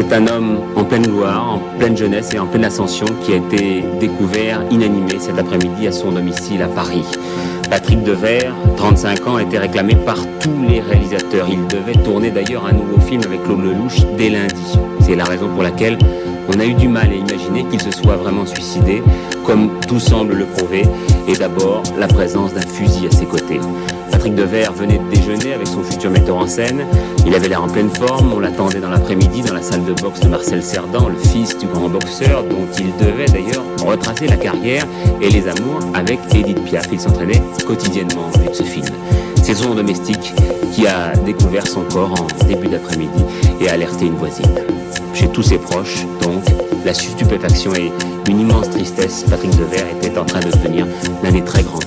[0.00, 3.36] C'est un homme en pleine gloire, en pleine jeunesse et en pleine ascension qui a
[3.38, 7.02] été découvert inanimé cet après-midi à son domicile à Paris.
[7.68, 11.48] Patrick Devers, 35 ans, a été réclamé par tous les réalisateurs.
[11.50, 14.78] Il devait tourner d'ailleurs un nouveau film avec Claude Lelouch dès lundi.
[15.00, 15.98] C'est la raison pour laquelle
[16.46, 19.02] on a eu du mal à imaginer qu'il se soit vraiment suicidé,
[19.44, 20.82] comme tout semble le prouver,
[21.26, 23.58] et d'abord la présence d'un fusil à ses côtés.
[24.10, 26.84] Patrick Devers venait de déjeuner avec son futur metteur en scène.
[27.26, 28.32] Il avait l'air en pleine forme.
[28.34, 31.66] On l'attendait dans l'après-midi dans la salle de boxe de Marcel Cerdan, le fils du
[31.66, 34.86] grand boxeur dont il devait d'ailleurs retracer la carrière
[35.20, 36.86] et les amours avec Edith Piaf.
[36.92, 38.86] Il s'entraînait quotidiennement de ce film.
[39.42, 40.34] C'est son domestique
[40.72, 43.24] qui a découvert son corps en début d'après-midi
[43.60, 44.54] et a alerté une voisine.
[45.14, 46.44] Chez tous ses proches, donc,
[46.84, 47.90] la stupéfaction et
[48.28, 50.86] une immense tristesse, Patrick Devers était en train de devenir
[51.24, 51.78] l'un des très grands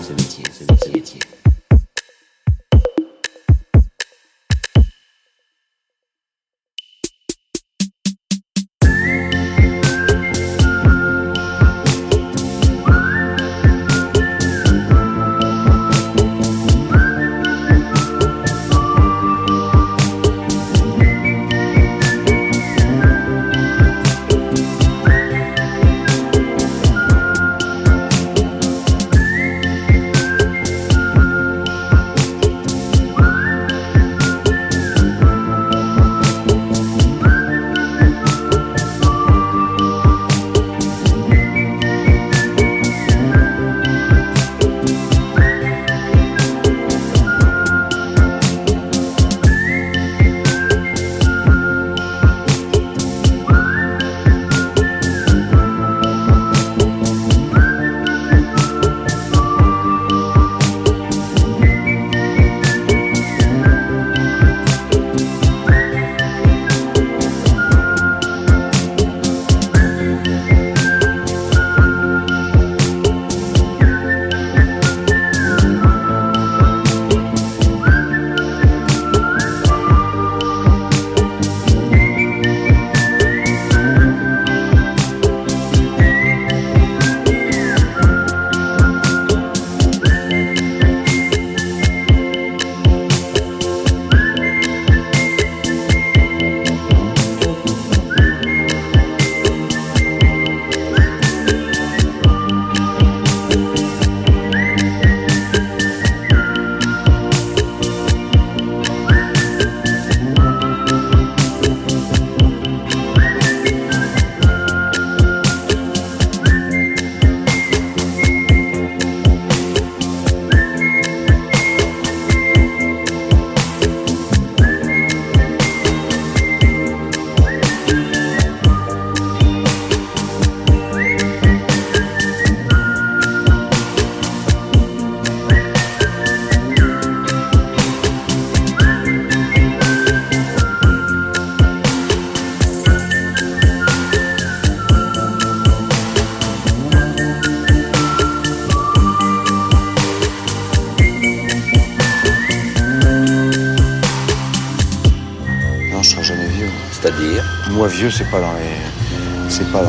[158.10, 159.50] c'est pas dans les.
[159.50, 159.82] C'est pas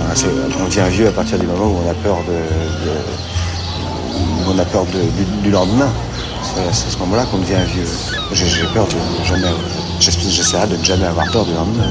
[0.60, 2.34] On devient vieux à partir du moment où on a peur de.
[4.52, 5.88] on a peur de- du, du lendemain.
[6.42, 7.86] C'est à ce moment-là qu'on devient vieux.
[8.32, 9.48] J'ai peur de jamais.
[10.00, 11.90] J'essaierai de ne jamais avoir peur du lendemain.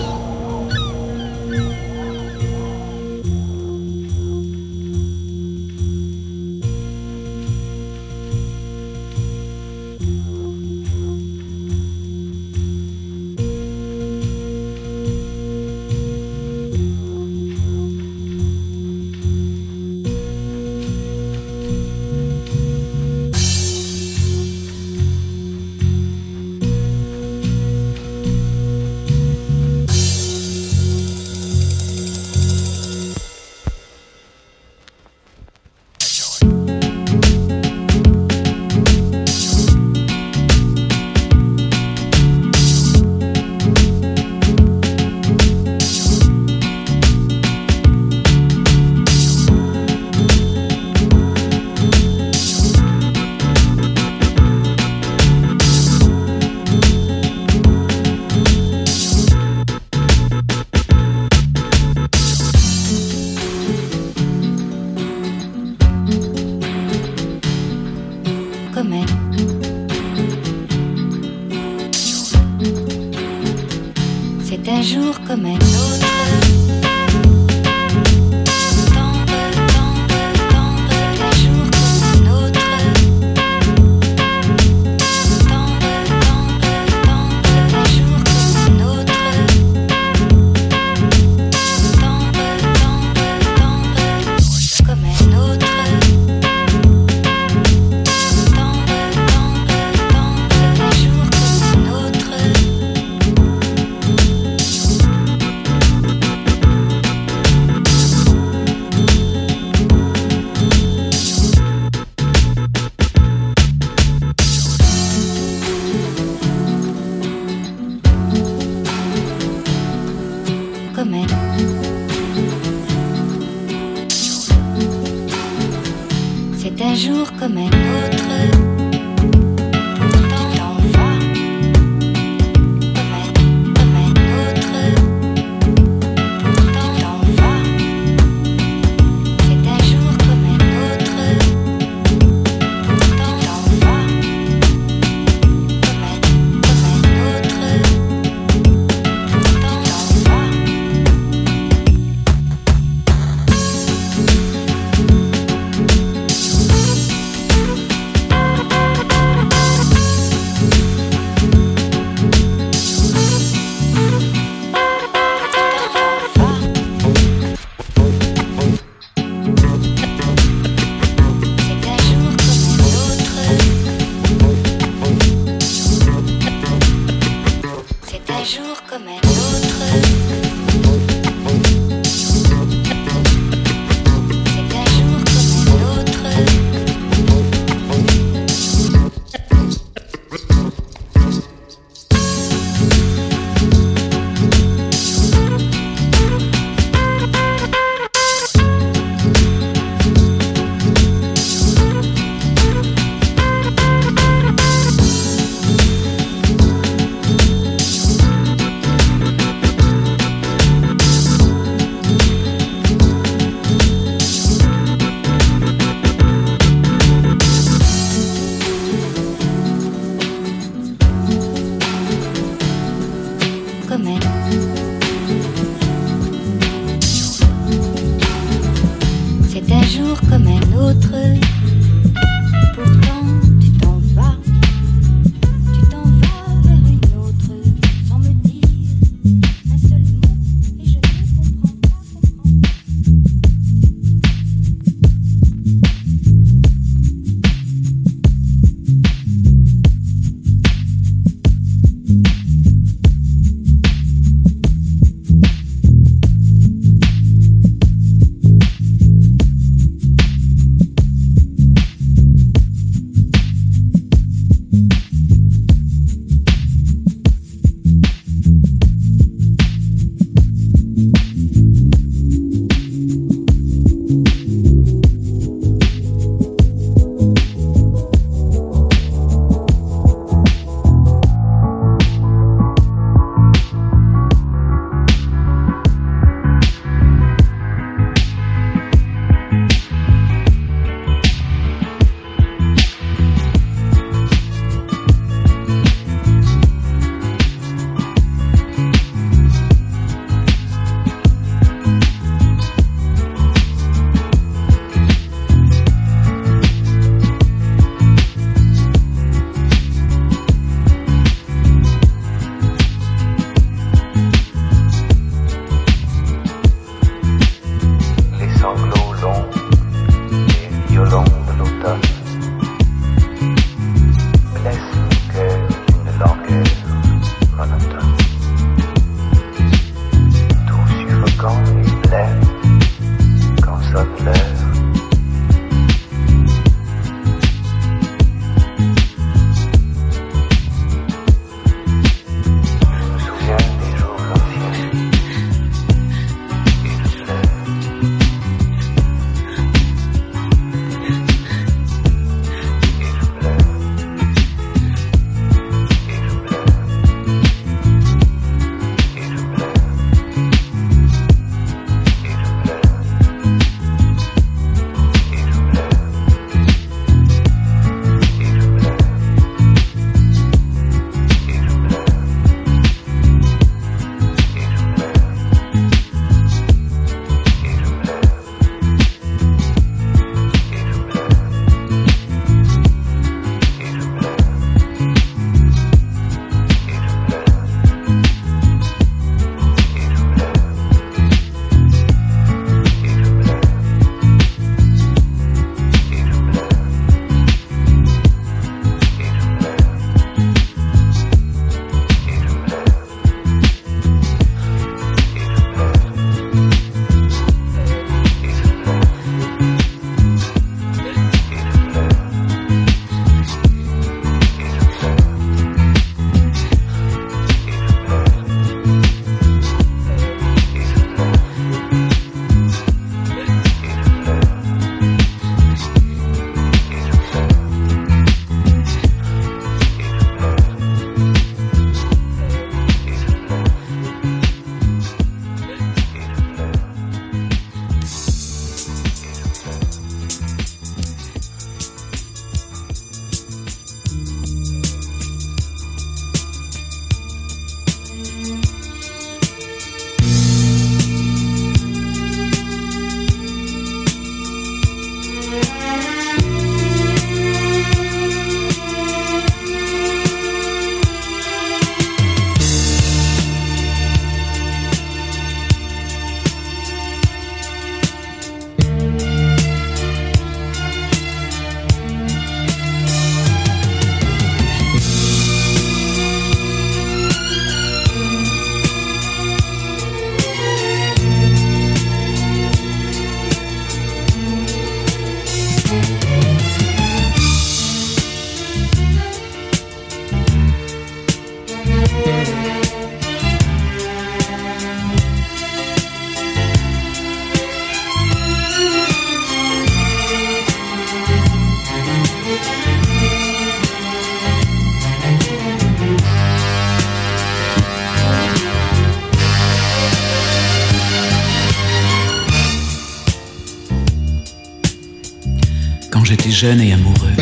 [516.61, 517.33] Jeune et amoureux,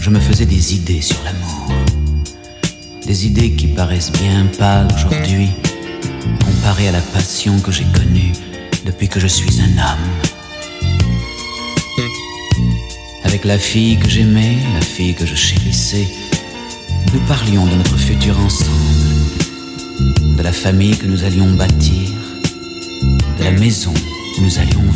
[0.00, 1.70] je me faisais des idées sur l'amour.
[3.06, 5.50] Des idées qui paraissent bien pâles aujourd'hui,
[6.44, 8.32] comparées à la passion que j'ai connue
[8.84, 10.08] depuis que je suis un homme.
[13.22, 16.08] Avec la fille que j'aimais, la fille que je chérissais,
[17.14, 19.36] nous parlions de notre futur ensemble,
[20.36, 22.10] de la famille que nous allions bâtir,
[23.38, 23.94] de la maison
[24.36, 24.95] où nous allions.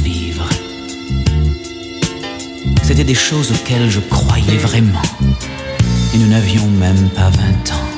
[2.90, 5.00] C'était des choses auxquelles je croyais vraiment.
[6.12, 7.88] Et nous n'avions même pas 20 ans.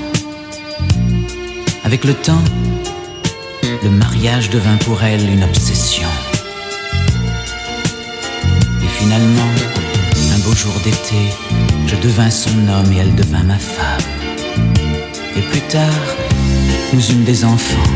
[1.82, 2.44] Avec le temps,
[3.82, 6.06] le mariage devint pour elle une obsession.
[8.82, 9.50] Et finalement,
[10.34, 11.22] un beau jour d'été,
[11.87, 14.02] je devins son homme et elle devint ma femme.
[15.34, 16.04] Et plus tard,
[16.92, 17.92] nous eûmes des enfants.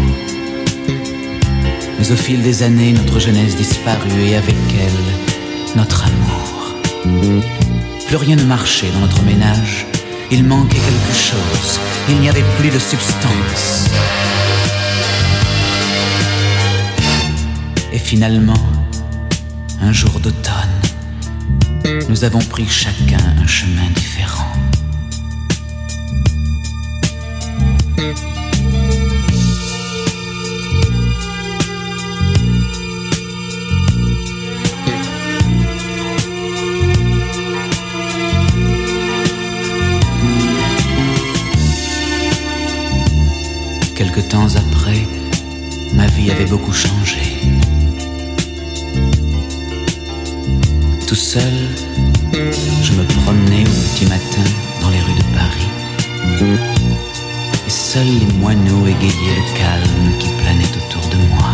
[1.98, 6.25] Mais au fil des années, notre jeunesse disparut et avec elle, notre amour.
[8.06, 9.86] Plus rien ne marchait dans notre ménage.
[10.30, 11.80] Il manquait quelque chose.
[12.08, 13.90] Il n'y avait plus de substance.
[17.92, 18.54] Et finalement,
[19.82, 20.52] un jour d'automne,
[22.08, 24.52] nous avons pris chacun un chemin différent.
[44.23, 45.06] Temps après,
[45.92, 47.20] ma vie avait beaucoup changé.
[51.06, 51.52] Tout seul,
[52.32, 54.42] je me promenais au petit matin
[54.80, 55.68] dans les rues de Paris.
[57.66, 61.52] Et seuls les moineaux égayaient le calme qui planait autour de moi.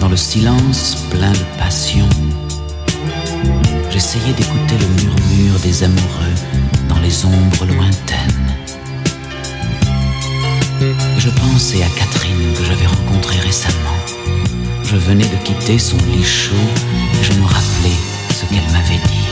[0.00, 2.08] Dans le silence plein de passion,
[3.90, 6.49] j'essayais d'écouter le murmure des amoureux
[7.24, 8.54] ombres lointaines.
[11.18, 13.98] Je pensais à Catherine que j'avais rencontrée récemment.
[14.84, 16.54] Je venais de quitter son lit chaud
[17.20, 17.98] et je me rappelais
[18.32, 19.28] ce qu'elle m'avait dit.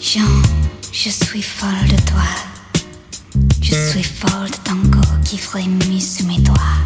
[0.00, 0.42] Jean,
[0.92, 2.28] je suis folle de toi.
[3.62, 6.78] Je suis folle de corps qui frémit sous mes doigts.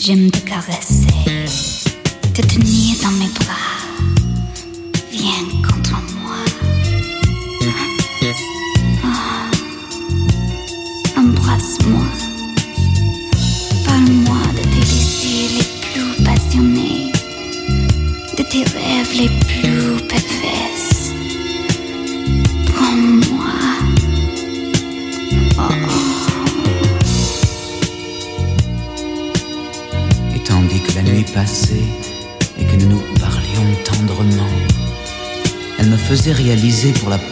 [0.00, 0.89] J'aime te caresser,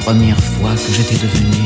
[0.09, 1.58] première fois que j'étais devenu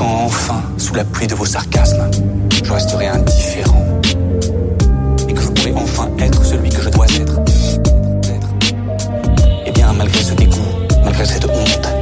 [0.00, 2.10] quand enfin, sous la pluie de vos sarcasmes,
[2.64, 4.00] je resterai indifférent
[5.28, 7.38] et que je pourrai enfin être celui que je dois être,
[9.66, 10.56] eh bien, malgré ce dégoût,
[11.04, 11.99] malgré cette honte,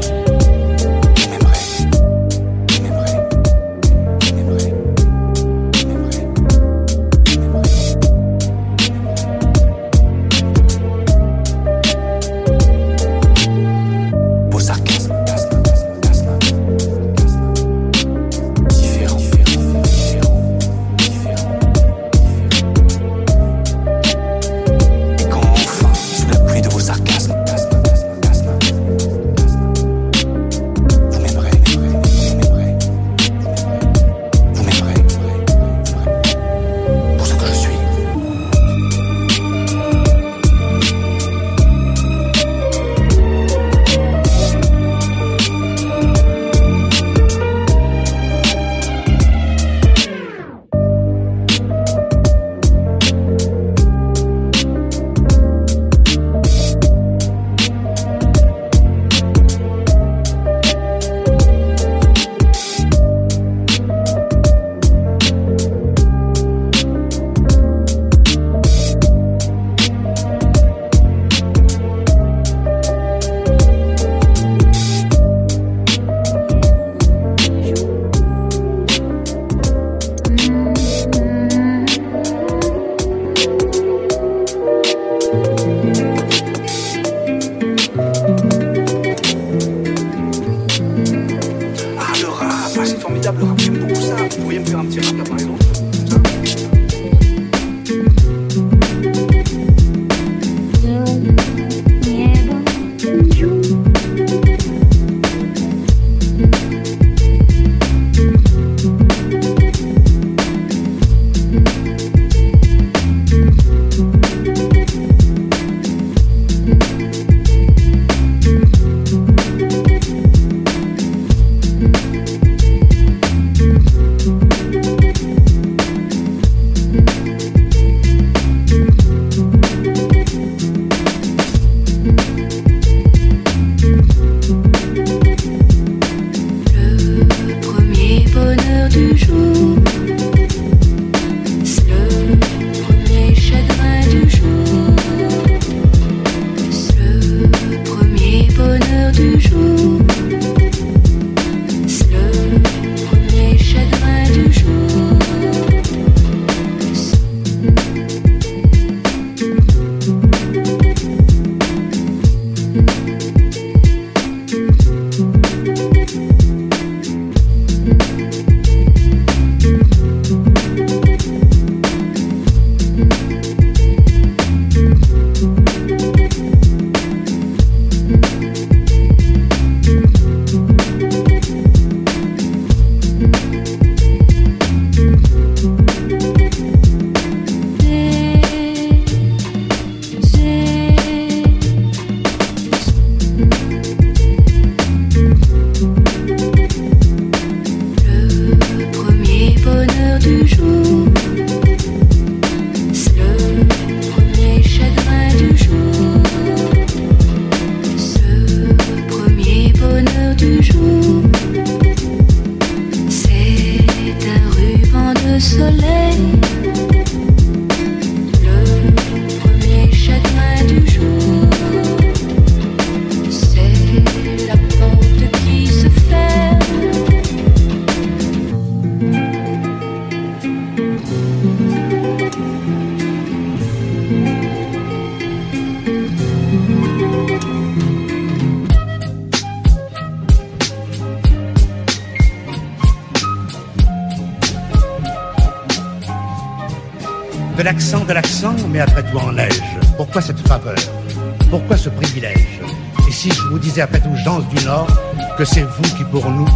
[255.39, 256.49] que c'est vous qui pour nous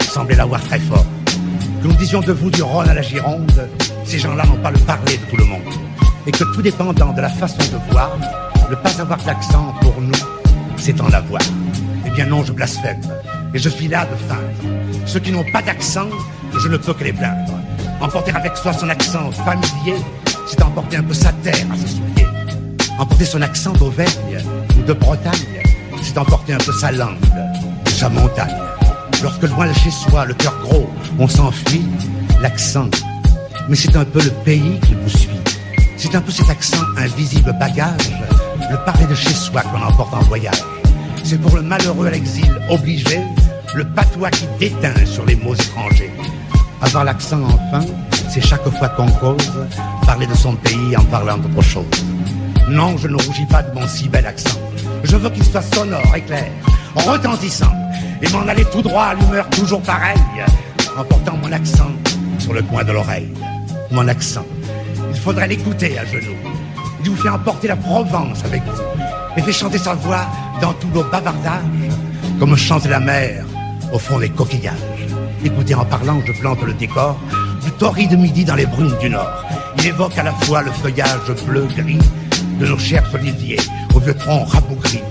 [0.00, 1.06] semblez l'avoir très fort
[1.82, 3.66] Que nous disions de vous du Rhône à la Gironde,
[4.04, 5.62] ces gens-là n'ont pas le parler de tout le monde.
[6.26, 8.10] Et que tout dépendant de la façon de voir,
[8.68, 10.12] ne pas avoir d'accent pour nous,
[10.76, 11.40] c'est en avoir.
[12.04, 13.00] Eh bien non, je blasphème.
[13.54, 14.76] Et je suis là de feindre.
[15.06, 16.10] Ceux qui n'ont pas d'accent,
[16.52, 17.54] je ne peux que les plaindre.
[17.98, 19.96] Emporter avec soi son accent familier,
[20.46, 22.28] c'est emporter un peu sa terre à ses souliers.
[22.98, 24.38] Emporter son accent d'Auvergne
[24.78, 25.62] ou de Bretagne,
[26.02, 27.16] c'est emporter un peu sa langue
[27.98, 28.54] sa montagne.
[29.24, 31.84] Lorsque loin de chez soi, le cœur gros, on s'enfuit,
[32.40, 32.88] l'accent.
[33.68, 35.40] Mais c'est un peu le pays qui vous suit.
[35.96, 38.12] C'est un peu cet accent invisible bagage,
[38.70, 40.62] le parler de chez soi qu'on emporte en voyage.
[41.24, 43.18] C'est pour le malheureux à l'exil obligé,
[43.74, 46.12] le patois qui déteint sur les mots étrangers.
[46.80, 47.84] Avoir l'accent enfin,
[48.30, 49.66] c'est chaque fois qu'on cause,
[50.06, 51.84] parler de son pays en parlant d'autre chose.
[52.68, 54.60] Non, je ne rougis pas de mon si bel accent.
[55.02, 56.48] Je veux qu'il soit sonore et clair,
[56.94, 57.72] retentissant,
[58.22, 60.18] et m'en aller tout droit à l'humeur toujours pareille,
[60.96, 61.90] en portant mon accent
[62.38, 63.28] sur le coin de l'oreille.
[63.90, 64.44] Mon accent.
[65.10, 66.36] Il faudrait l'écouter à genoux.
[67.04, 68.82] Il vous fait emporter la Provence avec vous,
[69.36, 70.26] et fait chanter sa voix
[70.60, 71.62] dans tous nos bavardages,
[72.38, 73.44] comme chante la mer
[73.92, 74.74] au fond des coquillages.
[75.44, 77.18] Écoutez, en parlant, je plante le décor
[77.64, 79.44] du torride midi dans les brumes du nord.
[79.78, 81.98] Il évoque à la fois le feuillage bleu-gris
[82.60, 83.60] de nos chers oliviers,
[83.94, 85.02] au vieux tronc rabougris,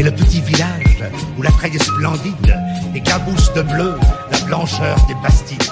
[0.00, 1.04] et le petit village
[1.38, 2.56] où la treille est splendide
[2.94, 3.92] et cabousse de bleu
[4.32, 5.62] la blancheur des bastides.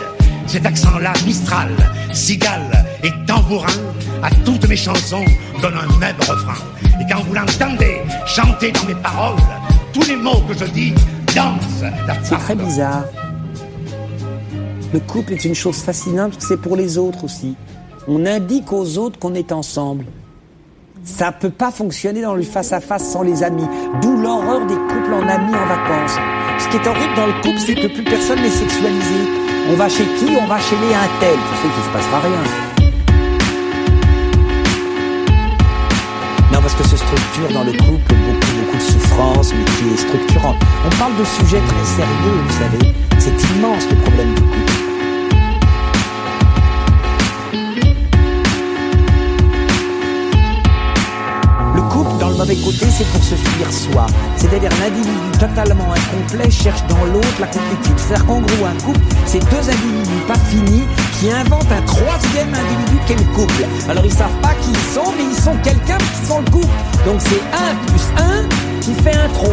[0.46, 1.74] Cet accent-là, Mistral,
[2.12, 3.72] cigale et tambourin,
[4.22, 5.24] à toutes mes chansons
[5.62, 6.62] donne un même refrain.
[7.00, 9.40] Et quand vous l'entendez chanter dans mes paroles,
[9.94, 10.92] tous les mots que je dis
[11.34, 11.90] dansent
[12.22, 13.04] C'est très bizarre.
[14.92, 17.56] Le couple est une chose fascinante c'est pour les autres aussi.
[18.06, 20.04] On indique aux autres qu'on est ensemble.
[21.16, 23.66] Ça ne peut pas fonctionner dans le face-à-face sans les amis.
[24.02, 26.16] D'où l'horreur des couples en amis en vacances.
[26.58, 29.16] Ce qui est horrible dans le couple, c'est que plus personne n'est sexualisé.
[29.70, 31.40] On va chez qui On va chez les intels.
[31.50, 32.44] Tu sais qu'il ne se passera rien.
[36.52, 39.96] Non, parce que ce structure dans le couple beaucoup, beaucoup de souffrance, mais qui est
[39.96, 40.54] structurant.
[40.86, 42.94] On parle de sujets très sérieux, vous savez.
[43.18, 44.97] C'est immense le problème du couple.
[52.38, 54.06] Mauvais côté, c'est pour se fuir soi.
[54.36, 57.98] C'est-à-dire l'individu totalement incomplet cherche dans l'autre la complétude.
[57.98, 60.84] C'est-à-dire qu'en gros, un couple, c'est deux individus pas finis
[61.18, 63.66] qui inventent un troisième individu qu'est le couple.
[63.88, 66.68] Alors ils savent pas qui ils sont, mais ils sont quelqu'un qui sont le couple.
[67.04, 69.50] Donc c'est 1 plus 1 qui fait un 3.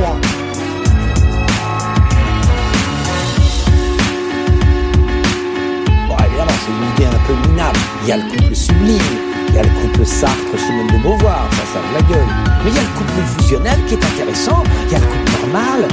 [6.07, 7.79] Bon, évidemment, c'est une idée un peu minable.
[8.03, 9.01] Il y a le couple sublime,
[9.47, 12.27] il y a le couple Sartre-Simone de Beauvoir, ça sert de la gueule.
[12.63, 15.31] Mais il y a le couple fusionnel qui est intéressant, il y a le couple
[15.41, 15.87] normal.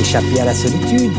[0.00, 1.12] Échapper à la solitude,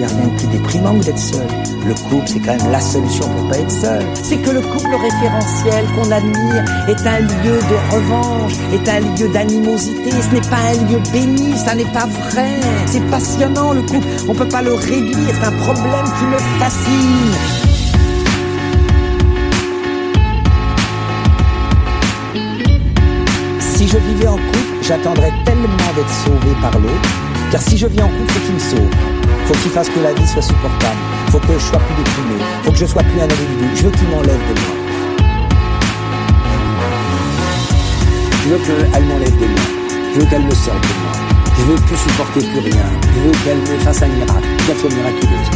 [0.00, 1.46] il n'y a rien de plus déprimant que d'être seul.
[1.86, 4.02] Le couple, c'est quand même la solution pour pas être seul.
[4.14, 9.28] C'est que le couple référentiel qu'on admire est un lieu de revanche, est un lieu
[9.28, 10.10] d'animosité.
[10.10, 12.48] Ce n'est pas un lieu béni, ça n'est pas vrai.
[12.86, 14.06] C'est passionnant le couple.
[14.26, 15.34] On peut pas le réduire.
[15.38, 17.34] C'est un problème qui me fascine.
[23.60, 27.10] Si je vivais en couple, j'attendrais tellement d'être sauvé par l'autre.
[27.50, 29.19] Car si je vis en couple, faut qu'il me sauve.
[29.50, 31.00] Faut qu'il fasse que la vie soit supportable.
[31.32, 32.36] Faut que je sois plus déprimé.
[32.62, 33.64] Faut que je sois plus un individu.
[33.74, 34.76] Je veux qu'il m'enlève de moi.
[38.44, 39.60] Je veux qu'elle m'enlève de moi.
[40.14, 41.12] Je veux qu'elle me sorte de moi.
[41.58, 42.86] Je veux plus supporter plus rien.
[43.02, 44.46] Je veux qu'elle me fasse un miracle.
[44.68, 45.50] Qu'elle soit miraculeuse.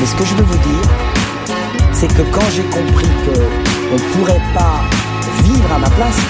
[0.00, 0.88] Mais ce que je veux vous dire,
[1.92, 4.80] c'est que quand j'ai compris qu'on ne pourrait pas
[5.42, 6.20] vivre à ma place,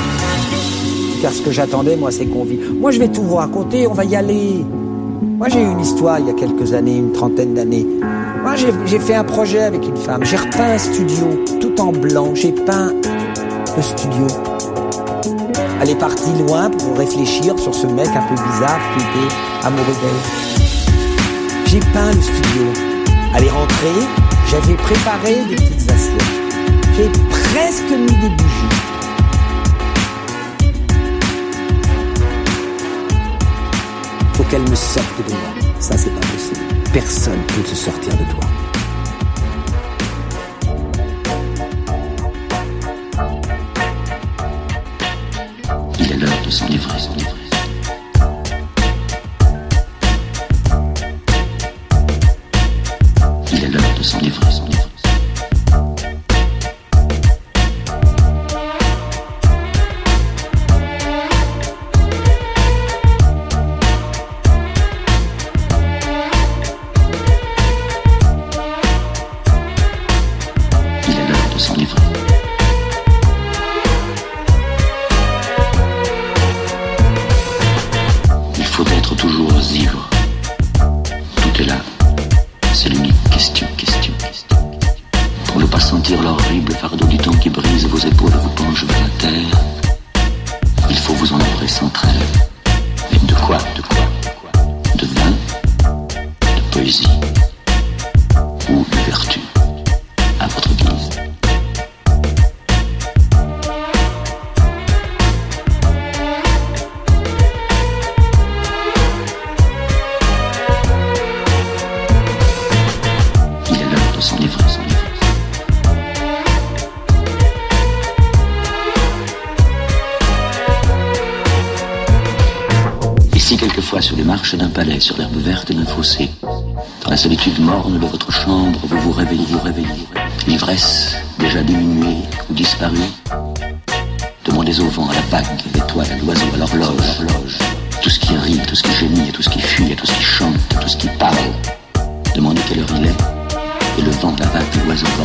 [1.24, 2.74] car ce que j'attendais, moi, c'est qu'on vive.
[2.78, 4.62] Moi, je vais tout vous raconter, on va y aller.
[5.38, 7.86] Moi, j'ai eu une histoire il y a quelques années, une trentaine d'années.
[8.42, 10.22] Moi, j'ai fait un projet avec une femme.
[10.22, 11.24] J'ai repeint un studio,
[11.62, 12.34] tout en blanc.
[12.34, 12.92] J'ai peint
[13.74, 14.26] le studio.
[15.80, 19.96] Elle est partie loin pour réfléchir sur ce mec un peu bizarre qui était amoureux
[20.02, 21.64] d'elle.
[21.64, 22.64] J'ai peint le studio.
[23.34, 24.04] Elle est rentrée,
[24.50, 26.22] j'avais préparé des petites assiettes.
[26.98, 28.93] J'ai presque mis des bougies.
[34.50, 35.54] Qu'elle me sorte de moi.
[35.80, 36.60] Ça, c'est pas possible.
[36.92, 38.44] Personne peut te sortir de toi.
[45.98, 46.93] Il est l'heure de s'enivrer,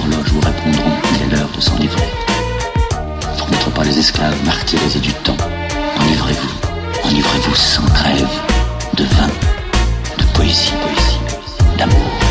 [0.07, 2.07] l'horloge vous répondront, il est l'heure de s'enivrer.
[3.37, 5.37] Pour n'être pas les esclaves martyrisés du temps,
[5.99, 8.27] enivrez-vous, enivrez-vous sans trêve
[8.95, 9.29] de vin,
[10.17, 11.19] de poésie, poésie,
[11.77, 12.28] d'amour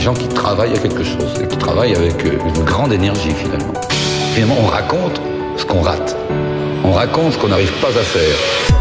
[0.00, 3.32] des gens qui travaillent à quelque chose et qui travaillent avec euh, une grande énergie
[3.32, 3.74] finalement.
[4.32, 5.20] Finalement, on raconte
[5.58, 6.16] ce qu'on rate.
[6.82, 8.79] On raconte ce qu'on n'arrive pas à faire.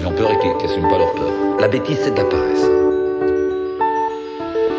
[0.00, 1.30] qui ont peur et qui n'assument pas leur peur.
[1.60, 2.64] La bêtise, c'est de la paresse.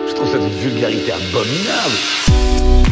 [0.07, 2.90] Je trouve cette vulgarité abominable.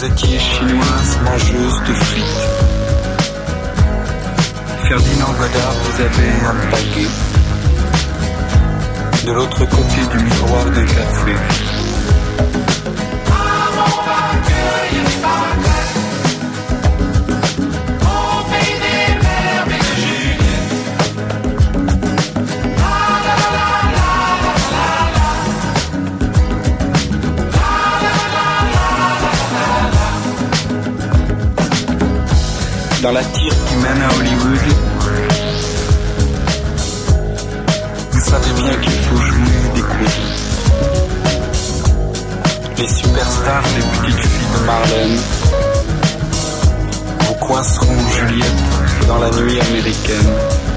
[0.00, 2.24] Kawasaki chinoise mangeuse de fric.
[4.88, 7.10] Ferdinand Godard, vous avez un paquet.
[9.26, 11.34] De l'autre côté du miroir de café.
[33.02, 34.60] dans la tire qui mène à Hollywood.
[38.10, 40.20] Vous savez bien qu'il faut jouer des coudes.
[42.78, 45.18] Les superstars des petites filles de Marlène
[47.20, 50.69] vous coinceront Juliette dans la nuit américaine.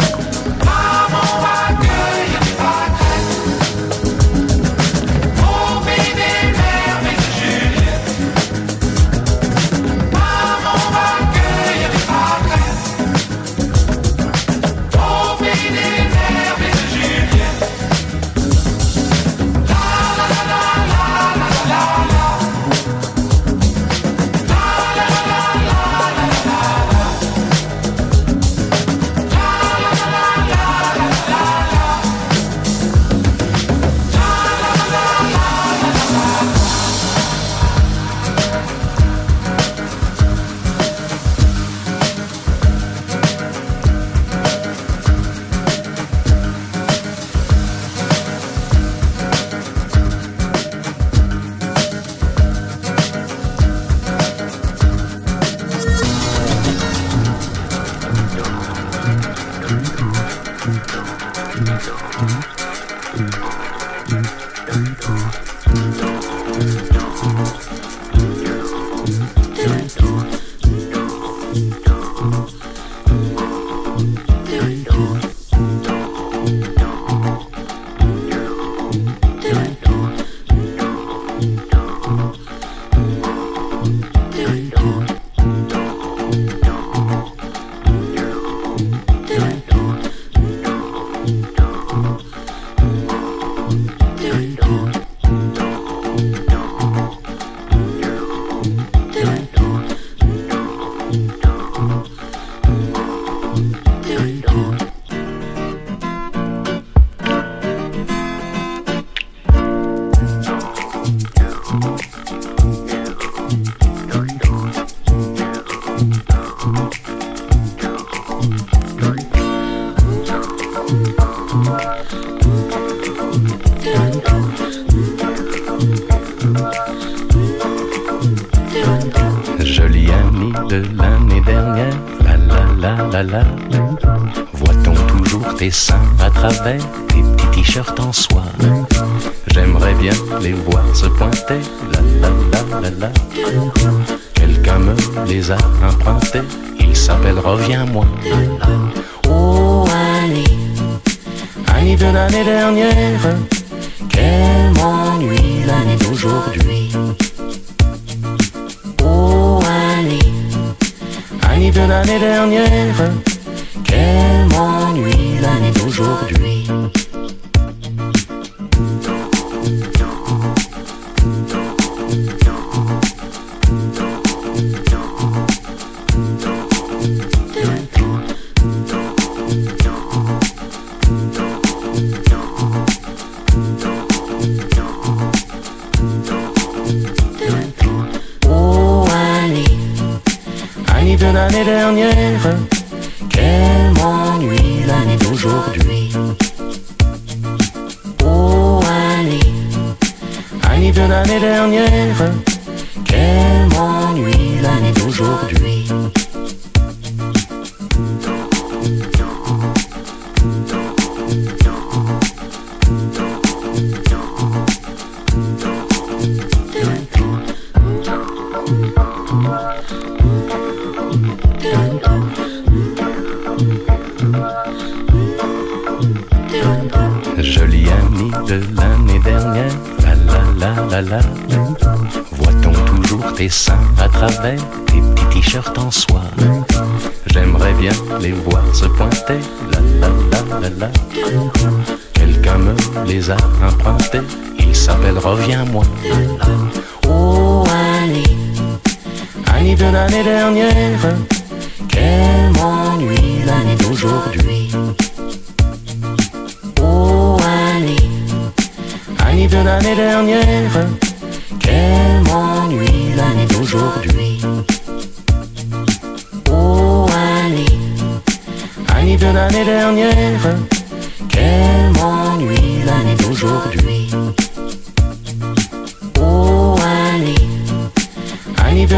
[136.63, 138.43] vestes et petits t-shirts en soie.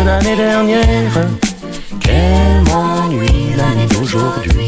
[0.03, 1.13] L'année dernière,
[1.99, 4.64] quel m'ennuie l'année d'aujourd'hui.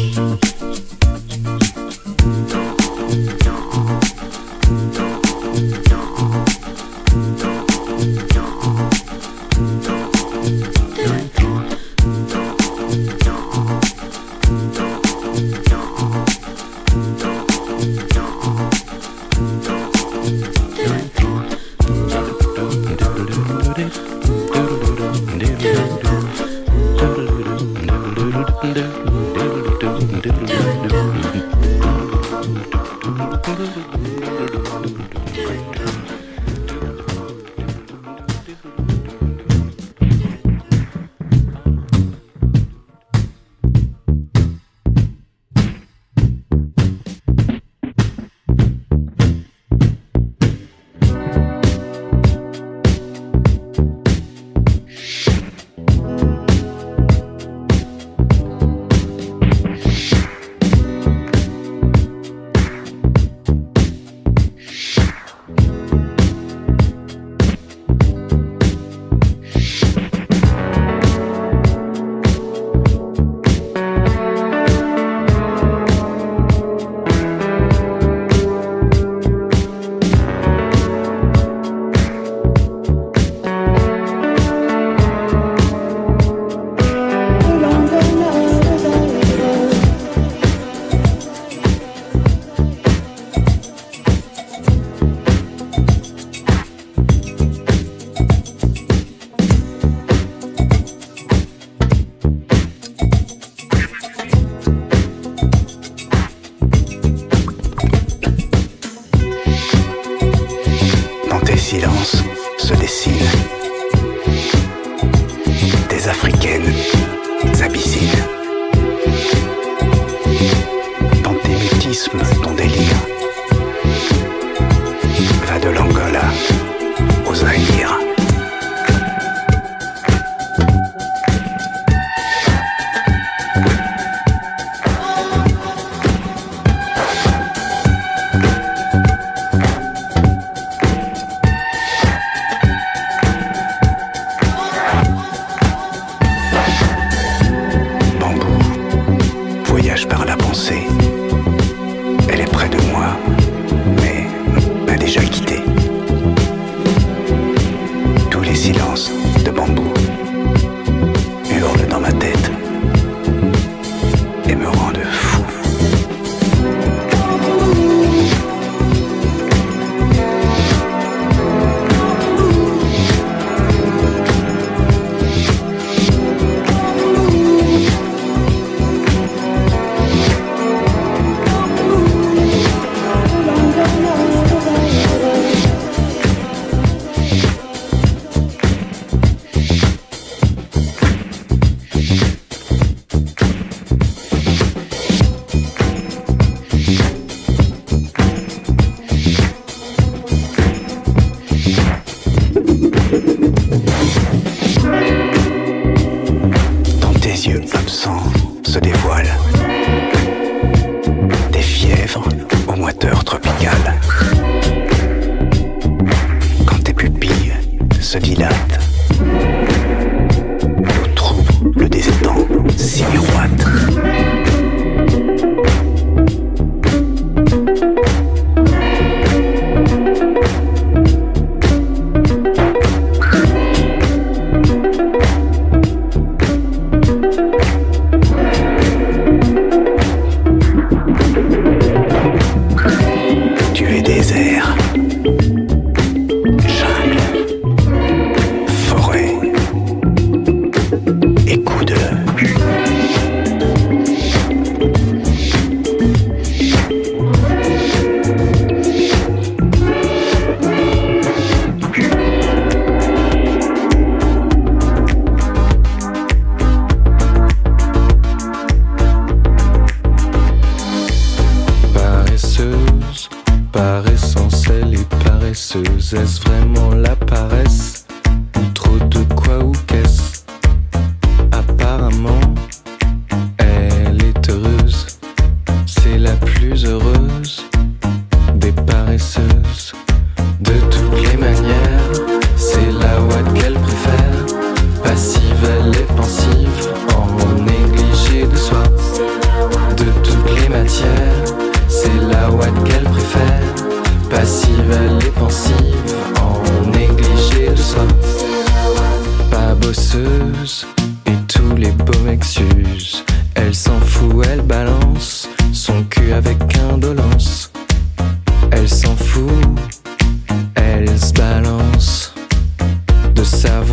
[159.06, 160.27] De bambou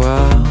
[0.06, 0.45] world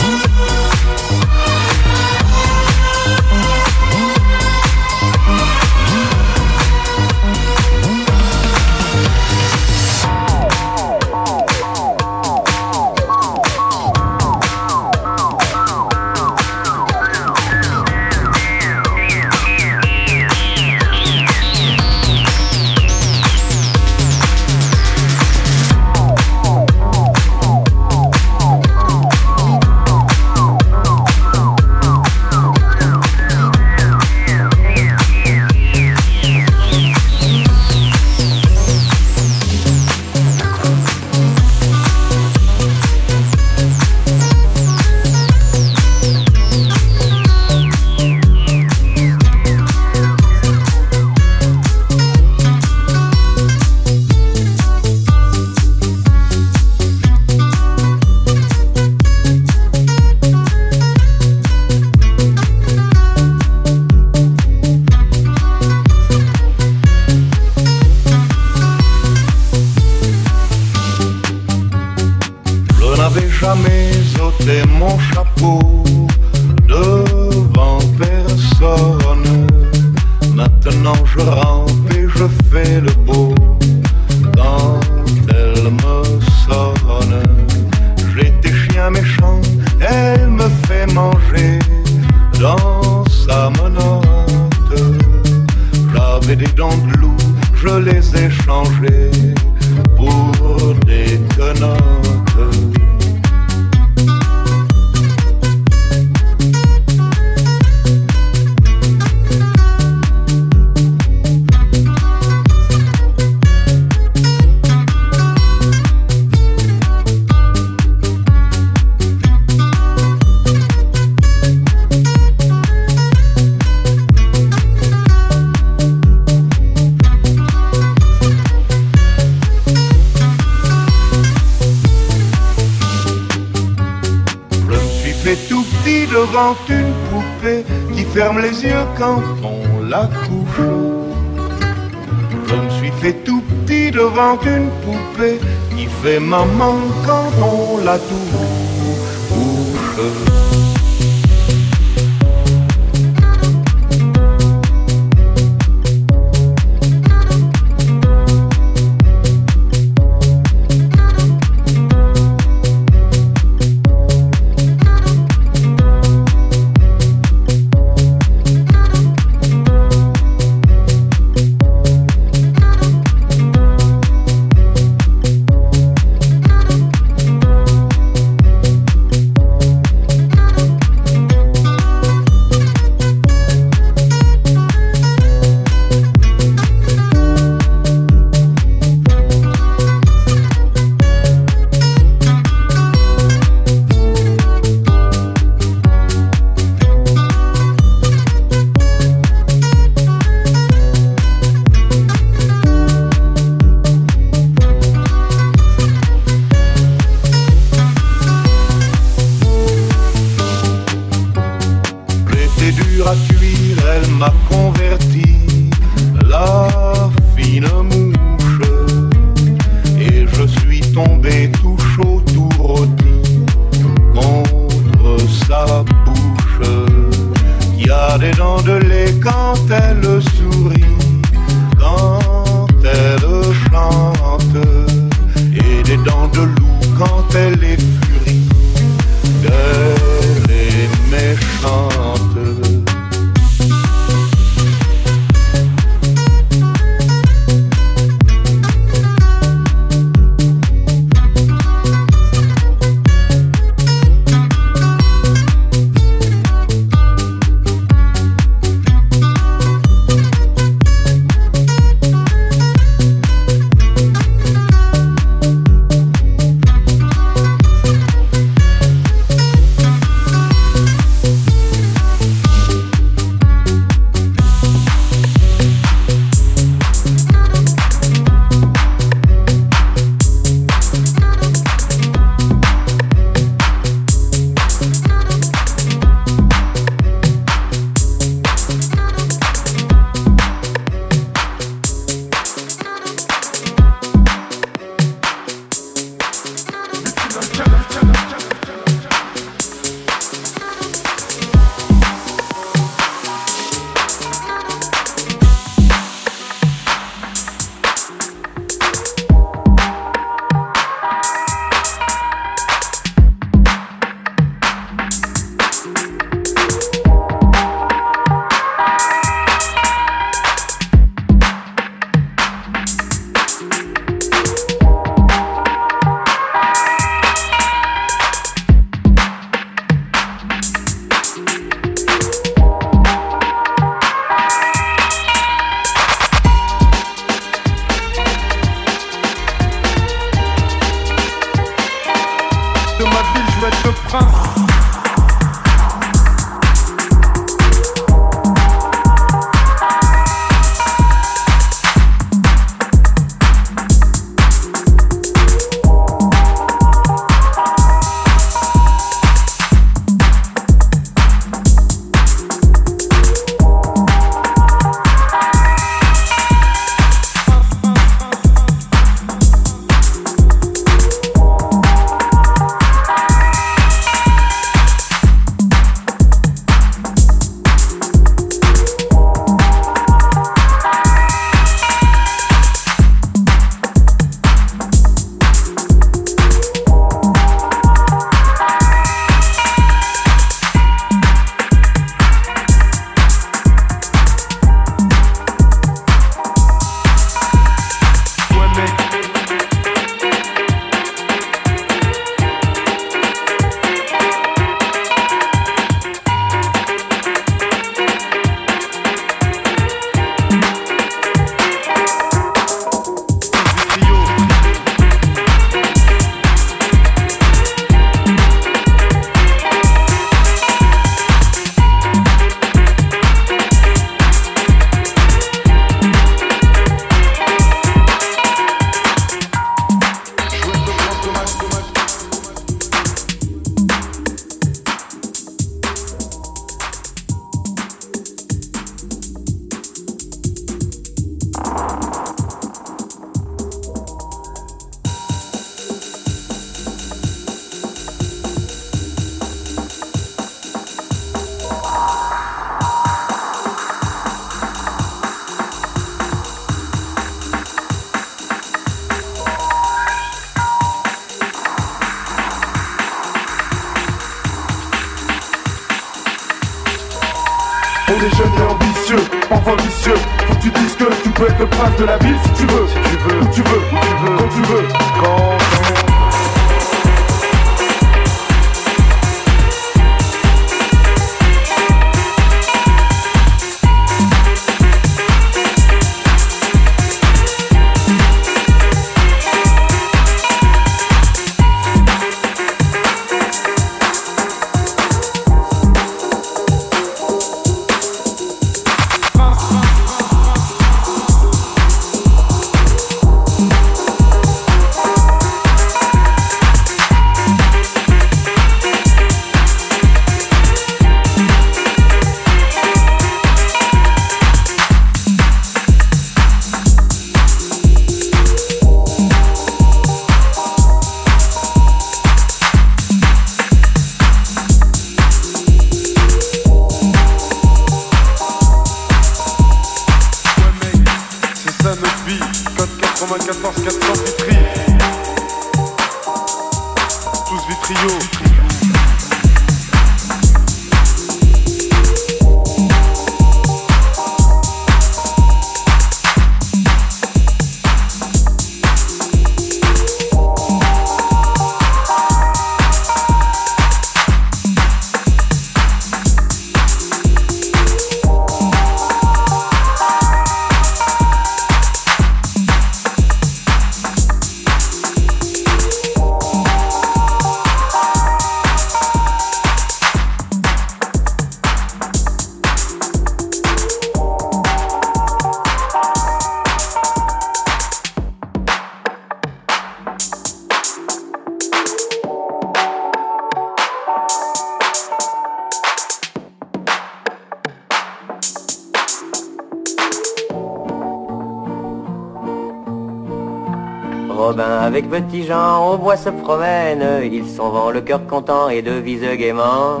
[595.96, 600.00] bois se promène, ils s'en vont le cœur content et devise gaiement.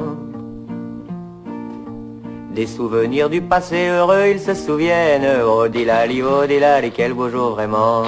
[2.54, 5.26] Des souvenirs du passé heureux, ils se souviennent.
[5.44, 8.04] Oh dilali, oh dilali, quel beau jour vraiment.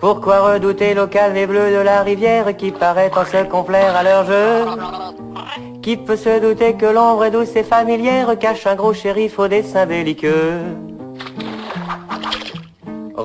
[0.00, 4.02] Pourquoi redouter l'eau calme et bleue de la rivière qui paraît en se complaire à
[4.02, 4.64] leur jeu?
[5.80, 9.86] Qui peut se douter que l'ombre douce et familière cache un gros shérif au dessin
[9.86, 10.58] belliqueux?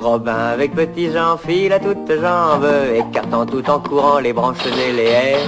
[0.07, 4.93] Robin avec petits Jean file à toutes jambes, écartant tout en courant les branches et
[4.93, 5.47] les haies.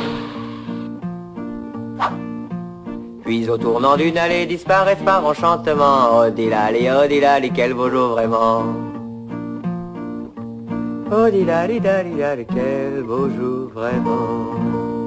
[3.23, 6.09] Puis au tournant d'une allée disparaissent par enchantement.
[6.13, 7.07] Oh dilali, oh
[7.55, 8.65] quel beau jour vraiment.
[11.09, 14.98] Oh dilali, dali, dali, quel beau jour vraiment.